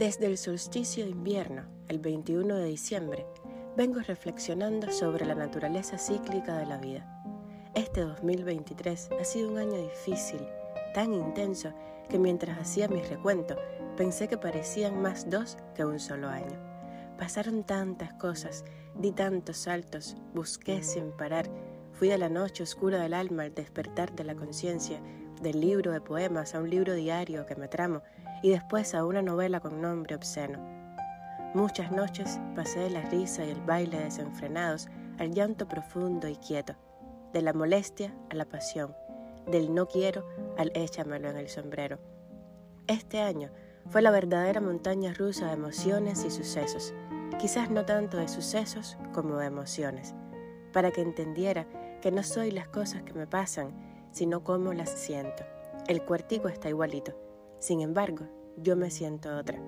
Desde 0.00 0.24
el 0.24 0.38
solsticio 0.38 1.04
de 1.04 1.10
invierno, 1.10 1.64
el 1.88 1.98
21 1.98 2.56
de 2.56 2.64
diciembre, 2.64 3.26
vengo 3.76 4.00
reflexionando 4.00 4.90
sobre 4.90 5.26
la 5.26 5.34
naturaleza 5.34 5.98
cíclica 5.98 6.56
de 6.56 6.64
la 6.64 6.78
vida. 6.78 7.22
Este 7.74 8.00
2023 8.00 9.10
ha 9.20 9.24
sido 9.24 9.50
un 9.50 9.58
año 9.58 9.76
difícil, 9.76 10.40
tan 10.94 11.12
intenso 11.12 11.74
que 12.08 12.18
mientras 12.18 12.58
hacía 12.58 12.88
mi 12.88 13.02
recuento 13.02 13.56
pensé 13.98 14.26
que 14.26 14.38
parecían 14.38 15.02
más 15.02 15.28
dos 15.28 15.58
que 15.74 15.84
un 15.84 16.00
solo 16.00 16.30
año. 16.30 16.58
Pasaron 17.18 17.62
tantas 17.62 18.14
cosas, 18.14 18.64
di 18.94 19.12
tantos 19.12 19.58
saltos, 19.58 20.16
busqué 20.32 20.82
sin 20.82 21.12
parar, 21.12 21.50
fui 21.92 22.10
a 22.10 22.16
la 22.16 22.30
noche 22.30 22.62
oscura 22.62 23.02
del 23.02 23.12
alma 23.12 23.42
al 23.42 23.54
despertar 23.54 24.16
de 24.16 24.24
la 24.24 24.34
conciencia, 24.34 25.02
del 25.40 25.60
libro 25.60 25.92
de 25.92 26.00
poemas 26.00 26.54
a 26.54 26.60
un 26.60 26.70
libro 26.70 26.94
diario 26.94 27.46
que 27.46 27.56
me 27.56 27.68
tramo 27.68 28.02
y 28.42 28.50
después 28.50 28.94
a 28.94 29.04
una 29.04 29.22
novela 29.22 29.60
con 29.60 29.80
nombre 29.80 30.14
obsceno. 30.14 30.58
Muchas 31.54 31.90
noches 31.90 32.38
pasé 32.54 32.80
de 32.80 32.90
la 32.90 33.02
risa 33.02 33.44
y 33.44 33.50
el 33.50 33.60
baile 33.60 33.98
desenfrenados 33.98 34.88
al 35.18 35.32
llanto 35.32 35.66
profundo 35.66 36.28
y 36.28 36.36
quieto, 36.36 36.74
de 37.32 37.42
la 37.42 37.52
molestia 37.52 38.14
a 38.30 38.34
la 38.34 38.44
pasión, 38.44 38.94
del 39.46 39.74
no 39.74 39.88
quiero 39.88 40.24
al 40.56 40.70
échamelo 40.74 41.28
en 41.28 41.36
el 41.36 41.48
sombrero. 41.48 41.98
Este 42.86 43.20
año 43.20 43.50
fue 43.88 44.02
la 44.02 44.10
verdadera 44.10 44.60
montaña 44.60 45.12
rusa 45.12 45.46
de 45.46 45.54
emociones 45.54 46.24
y 46.24 46.30
sucesos, 46.30 46.94
quizás 47.38 47.70
no 47.70 47.84
tanto 47.84 48.16
de 48.16 48.28
sucesos 48.28 48.96
como 49.12 49.36
de 49.38 49.46
emociones, 49.46 50.14
para 50.72 50.90
que 50.90 51.02
entendiera 51.02 51.66
que 52.00 52.12
no 52.12 52.22
soy 52.22 52.50
las 52.50 52.68
cosas 52.68 53.02
que 53.02 53.12
me 53.12 53.26
pasan, 53.26 53.72
sino 54.12 54.44
cómo 54.44 54.72
las 54.72 54.90
siento. 54.90 55.44
El 55.88 56.04
cuartico 56.04 56.48
está 56.48 56.68
igualito 56.68 57.14
sin 57.60 57.82
embargo, 57.82 58.24
yo 58.56 58.74
me 58.74 58.90
siento 58.90 59.36
otra. 59.36 59.58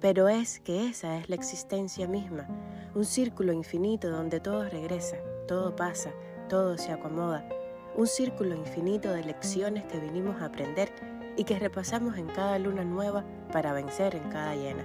Pero 0.00 0.28
es 0.28 0.58
que 0.58 0.88
esa 0.88 1.18
es 1.18 1.28
la 1.28 1.36
existencia 1.36 2.08
misma, 2.08 2.48
un 2.96 3.04
círculo 3.04 3.52
infinito 3.52 4.10
donde 4.10 4.40
todo 4.40 4.68
regresa, 4.68 5.16
todo 5.46 5.76
pasa, 5.76 6.10
todo 6.48 6.76
se 6.76 6.90
acomoda, 6.90 7.48
un 7.96 8.08
círculo 8.08 8.56
infinito 8.56 9.12
de 9.12 9.22
lecciones 9.22 9.84
que 9.84 10.00
vinimos 10.00 10.42
a 10.42 10.46
aprender 10.46 10.90
y 11.36 11.44
que 11.44 11.60
repasamos 11.60 12.18
en 12.18 12.26
cada 12.26 12.58
luna 12.58 12.84
nueva 12.84 13.24
para 13.52 13.72
vencer 13.72 14.16
en 14.16 14.28
cada 14.28 14.56
llena. 14.56 14.84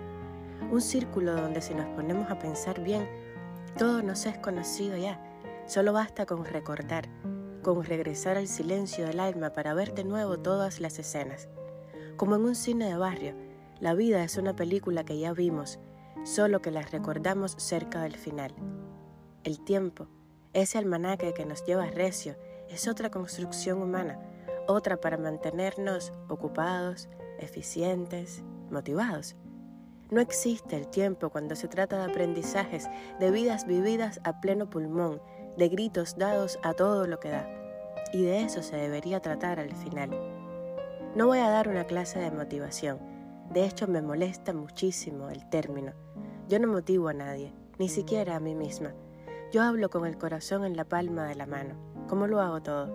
Un 0.71 0.81
círculo 0.81 1.33
donde 1.33 1.61
si 1.61 1.73
nos 1.73 1.87
ponemos 1.95 2.29
a 2.29 2.37
pensar 2.37 2.83
bien, 2.83 3.09
todo 3.79 4.03
nos 4.03 4.27
es 4.27 4.37
conocido 4.37 4.95
ya, 4.95 5.19
solo 5.65 5.91
basta 5.91 6.27
con 6.27 6.45
recordar, 6.45 7.09
con 7.75 7.83
regresar 7.83 8.37
al 8.37 8.47
silencio 8.47 9.05
del 9.05 9.19
alma 9.19 9.51
para 9.51 9.73
ver 9.73 9.93
de 9.93 10.05
nuevo 10.05 10.37
todas 10.39 10.79
las 10.79 10.99
escenas. 10.99 11.49
Como 12.15 12.35
en 12.35 12.45
un 12.45 12.55
cine 12.55 12.85
de 12.85 12.95
barrio, 12.95 13.35
la 13.81 13.93
vida 13.93 14.23
es 14.23 14.37
una 14.37 14.55
película 14.55 15.03
que 15.03 15.19
ya 15.19 15.33
vimos, 15.33 15.77
solo 16.23 16.61
que 16.61 16.71
la 16.71 16.81
recordamos 16.81 17.55
cerca 17.57 18.01
del 18.03 18.15
final. 18.15 18.53
El 19.43 19.59
tiempo, 19.59 20.07
ese 20.53 20.77
almanaque 20.77 21.33
que 21.33 21.45
nos 21.45 21.65
lleva 21.65 21.87
recio, 21.87 22.37
es 22.69 22.87
otra 22.87 23.11
construcción 23.11 23.81
humana, 23.81 24.17
otra 24.67 25.01
para 25.01 25.17
mantenernos 25.17 26.13
ocupados, 26.29 27.09
eficientes, 27.37 28.43
motivados. 28.71 29.35
No 30.09 30.21
existe 30.21 30.77
el 30.77 30.87
tiempo 30.87 31.31
cuando 31.31 31.53
se 31.57 31.67
trata 31.67 31.97
de 31.97 32.11
aprendizajes, 32.11 32.87
de 33.19 33.29
vidas 33.29 33.67
vividas 33.67 34.21
a 34.23 34.39
pleno 34.39 34.69
pulmón, 34.69 35.21
de 35.57 35.67
gritos 35.67 36.17
dados 36.17 36.59
a 36.63 36.73
todo 36.73 37.07
lo 37.07 37.19
que 37.19 37.29
da. 37.29 37.56
Y 38.17 38.23
de 38.23 38.41
eso 38.41 38.63
se 38.63 38.75
debería 38.75 39.19
tratar 39.19 39.59
al 39.59 39.75
final. 39.75 40.09
No 41.15 41.27
voy 41.27 41.37
a 41.37 41.51
dar 41.51 41.67
una 41.67 41.83
clase 41.83 42.17
de 42.17 42.31
motivación. 42.31 42.97
De 43.53 43.63
hecho, 43.63 43.87
me 43.87 44.01
molesta 44.01 44.53
muchísimo 44.53 45.29
el 45.29 45.47
término. 45.47 45.91
Yo 46.49 46.57
no 46.57 46.67
motivo 46.67 47.09
a 47.09 47.13
nadie, 47.13 47.53
ni 47.77 47.89
siquiera 47.89 48.35
a 48.35 48.39
mí 48.39 48.55
misma. 48.55 48.91
Yo 49.51 49.61
hablo 49.61 49.91
con 49.91 50.07
el 50.07 50.17
corazón 50.17 50.65
en 50.65 50.75
la 50.75 50.83
palma 50.83 51.27
de 51.27 51.35
la 51.35 51.45
mano, 51.45 51.75
como 52.07 52.25
lo 52.25 52.41
hago 52.41 52.59
todo. 52.63 52.89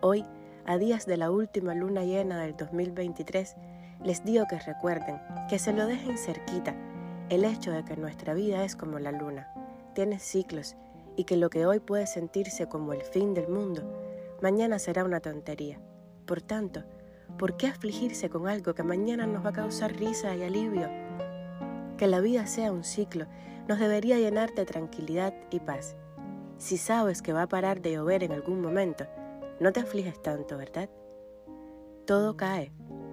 Hoy, 0.00 0.24
a 0.64 0.78
días 0.78 1.04
de 1.04 1.18
la 1.18 1.30
última 1.30 1.74
luna 1.74 2.04
llena 2.04 2.40
del 2.40 2.56
2023, 2.56 3.56
les 4.02 4.24
digo 4.24 4.46
que 4.48 4.58
recuerden, 4.58 5.20
que 5.50 5.58
se 5.58 5.74
lo 5.74 5.86
dejen 5.86 6.16
cerquita, 6.16 6.74
el 7.28 7.44
hecho 7.44 7.72
de 7.72 7.84
que 7.84 7.94
nuestra 7.94 8.32
vida 8.32 8.64
es 8.64 8.74
como 8.74 8.98
la 9.00 9.12
luna, 9.12 9.52
tiene 9.92 10.18
ciclos 10.18 10.76
y 11.14 11.24
que 11.24 11.36
lo 11.36 11.50
que 11.50 11.66
hoy 11.66 11.78
puede 11.78 12.06
sentirse 12.06 12.70
como 12.70 12.94
el 12.94 13.02
fin 13.02 13.34
del 13.34 13.48
mundo, 13.48 14.09
mañana 14.42 14.78
será 14.78 15.04
una 15.04 15.20
tontería. 15.20 15.80
Por 16.26 16.42
tanto, 16.42 16.84
¿Por 17.38 17.56
qué 17.56 17.68
afligirse 17.68 18.28
con 18.28 18.48
algo 18.48 18.74
que 18.74 18.82
mañana 18.82 19.26
nos 19.26 19.44
va 19.44 19.48
a 19.48 19.54
causar 19.54 19.96
risa 19.96 20.36
y 20.36 20.42
alivio? 20.42 20.90
Que 21.96 22.06
la 22.06 22.20
vida 22.20 22.46
sea 22.46 22.70
un 22.72 22.84
ciclo 22.84 23.26
nos 23.66 23.78
debería 23.78 24.18
llenar 24.18 24.54
de 24.54 24.66
tranquilidad 24.66 25.32
y 25.50 25.60
paz. 25.60 25.96
Si 26.58 26.76
sabes 26.76 27.22
que 27.22 27.32
va 27.32 27.42
a 27.42 27.48
parar 27.48 27.80
de 27.80 27.92
llover 27.92 28.24
en 28.24 28.32
algún 28.32 28.60
momento, 28.60 29.06
no 29.58 29.72
te 29.72 29.80
afliges 29.80 30.20
tanto, 30.20 30.58
¿verdad? 30.58 30.90
Todo 32.06 32.36
cae, 32.36 32.72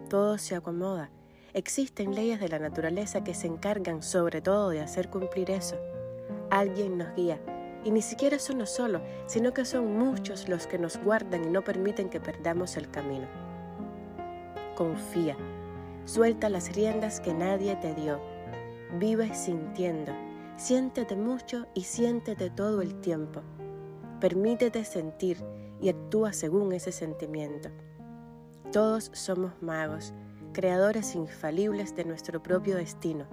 todo 0.09 0.38
se 0.38 0.55
acomoda. 0.55 1.11
Existen 1.53 2.15
leyes 2.15 2.39
de 2.39 2.49
la 2.49 2.59
naturaleza 2.59 3.23
que 3.23 3.33
se 3.33 3.47
encargan 3.47 4.03
sobre 4.03 4.41
todo 4.41 4.71
de 4.71 4.81
hacer 4.81 5.09
cumplir 5.09 5.51
eso. 5.51 5.77
Alguien 6.49 6.97
nos 6.97 7.15
guía, 7.15 7.39
y 7.88 7.92
ni 7.92 8.03
siquiera 8.03 8.36
es 8.36 8.50
uno 8.50 8.66
solo, 8.66 9.02
sino 9.25 9.53
que 9.53 9.66
son 9.66 9.98
muchos 9.98 10.48
los 10.48 10.68
que 10.68 10.78
nos 10.78 10.98
guardan 10.98 11.46
y 11.46 11.50
no 11.50 11.64
permiten 11.64 12.09
que 12.09 12.20
perdamos 12.20 12.78
el 12.78 12.92
camino 12.92 13.28
confía. 14.78 15.36
Suelta 16.06 16.50
las 16.50 16.74
riendas 16.75 17.20
que 17.20 17.34
nadie 17.34 17.75
te 17.78 17.96
dio. 17.96 18.22
Vive 19.00 19.34
sintiendo. 19.34 20.14
Siéntete 20.56 21.16
mucho 21.16 21.66
y 21.74 21.81
siéntete 21.81 22.52
todo 22.52 22.84
el 22.84 23.02
tiempo. 23.02 23.42
Permítete 24.22 24.86
sentir 24.86 25.44
y 25.81 25.90
actúa 25.90 26.31
según 26.31 26.72
ese 26.74 26.92
sentimiento. 26.92 27.69
Todos 28.72 29.09
somos 29.14 29.52
magos, 29.62 30.14
creadores 30.54 31.16
infalibles 31.16 31.96
de 31.96 32.06
nuestro 32.06 32.42
propio 32.44 32.75
destino. 32.75 33.25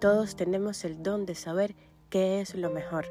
Todos 0.00 0.36
tenemos 0.36 0.84
el 0.84 1.02
don 1.02 1.24
de 1.24 1.34
saber 1.34 1.74
qué 2.10 2.40
es 2.40 2.54
lo 2.54 2.70
mejor. 2.70 3.06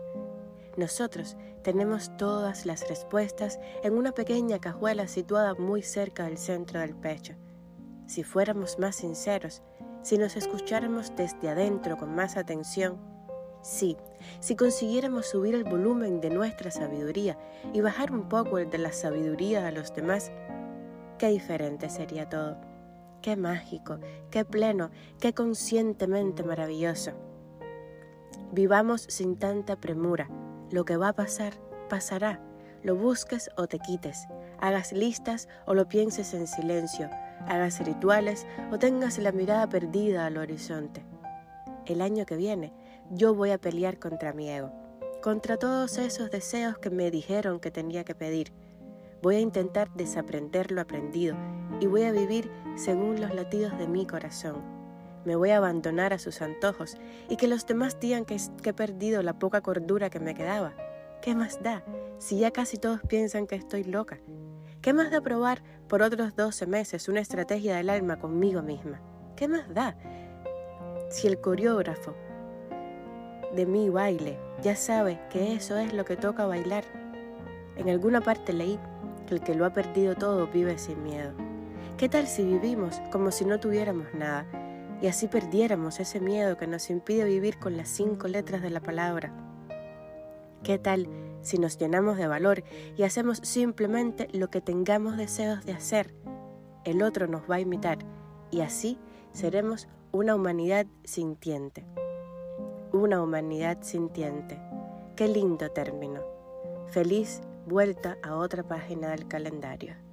Nosotros 0.77 1.35
tenemos 1.63 2.15
todas 2.15 2.65
las 2.65 2.87
respuestas 2.87 3.59
en 3.83 3.93
una 3.93 4.13
pequeña 4.13 4.59
cajuela 4.59 5.07
situada 5.07 5.53
muy 5.55 5.81
cerca 5.81 6.23
del 6.23 6.37
centro 6.37 6.79
del 6.79 6.95
pecho 6.95 7.35
si 8.07 8.23
fuéramos 8.23 8.79
más 8.79 8.95
sinceros, 8.95 9.61
si 10.01 10.17
nos 10.17 10.35
escucháramos 10.35 11.13
desde 11.15 11.49
adentro 11.49 11.97
con 11.97 12.15
más 12.15 12.37
atención, 12.37 12.97
sí, 13.61 13.97
si 14.39 14.55
consiguiéramos 14.55 15.27
subir 15.27 15.53
el 15.53 15.65
volumen 15.65 16.21
de 16.21 16.29
nuestra 16.29 16.71
sabiduría 16.71 17.37
y 17.73 17.81
bajar 17.81 18.11
un 18.11 18.29
poco 18.29 18.57
el 18.57 18.69
de 18.69 18.77
la 18.77 18.93
sabiduría 18.93 19.67
a 19.67 19.71
los 19.71 19.93
demás, 19.93 20.31
qué 21.19 21.27
diferente 21.27 21.89
sería 21.89 22.29
todo, 22.29 22.57
qué 23.21 23.35
mágico, 23.35 23.99
qué 24.31 24.45
pleno, 24.45 24.89
qué 25.19 25.33
conscientemente 25.33 26.43
maravilloso. 26.43 27.11
Vivamos 28.53 29.01
sin 29.09 29.37
tanta 29.37 29.75
premura, 29.75 30.29
lo 30.71 30.85
que 30.85 30.97
va 30.97 31.09
a 31.09 31.13
pasar, 31.13 31.53
pasará, 31.89 32.41
lo 32.83 32.95
busques 32.95 33.49
o 33.57 33.67
te 33.67 33.79
quites, 33.79 34.27
hagas 34.59 34.91
listas 34.91 35.47
o 35.65 35.73
lo 35.73 35.87
pienses 35.87 36.33
en 36.33 36.47
silencio, 36.47 37.09
hagas 37.47 37.79
rituales 37.85 38.45
o 38.71 38.79
tengas 38.79 39.17
la 39.17 39.31
mirada 39.31 39.67
perdida 39.67 40.25
al 40.25 40.37
horizonte. 40.37 41.05
El 41.85 42.01
año 42.01 42.25
que 42.25 42.35
viene 42.35 42.73
yo 43.11 43.33
voy 43.33 43.51
a 43.51 43.57
pelear 43.57 43.99
contra 43.99 44.33
mi 44.33 44.49
ego, 44.49 44.71
contra 45.21 45.57
todos 45.57 45.97
esos 45.97 46.29
deseos 46.29 46.77
que 46.77 46.89
me 46.89 47.11
dijeron 47.11 47.59
que 47.59 47.71
tenía 47.71 48.03
que 48.03 48.15
pedir. 48.15 48.53
Voy 49.21 49.37
a 49.37 49.39
intentar 49.39 49.91
desaprender 49.93 50.71
lo 50.71 50.81
aprendido 50.81 51.35
y 51.79 51.87
voy 51.87 52.03
a 52.03 52.11
vivir 52.11 52.51
según 52.75 53.19
los 53.19 53.33
latidos 53.33 53.77
de 53.77 53.87
mi 53.87 54.05
corazón. 54.05 54.76
Me 55.27 55.35
voy 55.35 55.49
a 55.49 55.57
abandonar 55.57 56.13
a 56.13 56.19
sus 56.19 56.41
antojos 56.41 56.95
y 57.27 57.35
que 57.35 57.49
los 57.49 57.67
demás 57.67 57.99
digan 57.99 58.23
que, 58.23 58.37
he 58.63 58.71
perdido 58.73 59.21
la 59.23 59.37
poca 59.37 59.59
cordura 59.59 60.09
que 60.09 60.21
me 60.21 60.33
quedaba. 60.33 60.73
¿Qué 61.21 61.35
más 61.35 61.61
da 61.61 61.83
si 62.17 62.39
ya 62.39 62.51
casi 62.51 62.77
todos 62.77 63.01
piensan 63.09 63.45
que 63.45 63.55
estoy 63.55 63.83
loca? 63.83 64.19
¿Qué 64.79 64.93
más 64.93 65.11
da 65.11 65.19
probar 65.19 65.61
por 65.89 66.01
otros 66.01 66.37
12 66.37 66.65
meses 66.67 67.09
una 67.09 67.19
estrategia 67.19 67.75
del 67.75 67.89
alma 67.89 68.19
conmigo 68.19 68.61
misma? 68.61 69.01
¿Qué 69.35 69.49
más 69.49 69.67
da 69.73 69.97
si 71.09 71.27
el 71.27 71.41
coreógrafo 71.41 72.15
de 73.53 73.65
mi 73.65 73.89
baile 73.89 74.39
ya 74.61 74.77
sabe 74.77 75.19
que 75.29 75.55
eso 75.55 75.77
es 75.77 75.91
lo 75.91 76.05
que 76.05 76.15
toca 76.15 76.45
bailar? 76.45 76.85
En 77.75 77.89
alguna 77.89 78.21
parte 78.21 78.53
leí 78.53 78.79
que 79.27 79.35
el 79.35 79.41
que 79.41 79.55
lo 79.55 79.65
ha 79.65 79.73
perdido 79.73 80.15
todo 80.15 80.47
vive 80.47 80.77
sin 80.77 81.03
miedo. 81.03 81.33
¿Qué 81.97 82.07
tal 82.07 82.27
si 82.27 82.45
vivimos 82.45 83.01
como 83.11 83.31
si 83.31 83.43
no 83.43 83.59
tuviéramos 83.59 84.13
nada 84.13 84.45
y 85.01 85.07
así 85.07 85.27
perdiéramos 85.27 85.99
ese 85.99 86.19
miedo 86.19 86.57
que 86.57 86.67
nos 86.67 86.89
impide 86.89 87.23
vivir 87.23 87.59
con 87.59 87.77
las 87.77 87.89
cinco 87.89 88.27
letras 88.27 88.61
de 88.61 88.69
la 88.69 88.79
palabra? 88.79 89.33
¿Qué 90.63 90.79
tal 90.79 91.07
si 91.41 91.57
nos 91.57 91.77
llenamos 91.77 92.17
de 92.17 92.27
valor 92.27 92.63
y 92.95 93.03
hacemos 93.03 93.39
simplemente 93.43 94.27
lo 94.33 94.49
que 94.49 94.61
tengamos 94.61 95.17
deseos 95.17 95.65
de 95.65 95.73
hacer? 95.73 96.13
El 96.83 97.03
otro 97.03 97.27
nos 97.27 97.49
va 97.49 97.55
a 97.55 97.59
imitar 97.59 97.99
y 98.51 98.61
así 98.61 98.97
seremos 99.33 99.87
una 100.11 100.35
humanidad 100.35 100.87
sintiente. 101.03 101.85
Una 102.91 103.21
humanidad 103.21 103.79
sintiente. 103.81 104.59
Qué 105.15 105.27
lindo 105.27 105.69
término. 105.69 106.21
Feliz 106.87 107.41
vuelta 107.65 108.17
a 108.23 108.35
otra 108.35 108.63
página 108.63 109.09
del 109.09 109.27
calendario. 109.27 110.06